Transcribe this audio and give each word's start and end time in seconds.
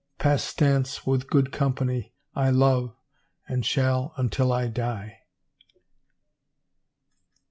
Pastance 0.17 1.05
with 1.05 1.29
good 1.29 1.51
company, 1.51 2.15
I 2.33 2.49
love, 2.49 2.95
and 3.47 3.63
shall 3.63 4.15
until 4.17 4.51
I 4.51 4.67
die. 4.67 5.19